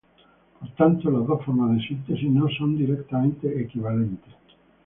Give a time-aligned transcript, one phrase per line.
[0.59, 4.33] Por tanto, las dos formas de síntesis no son directamente equivalentes.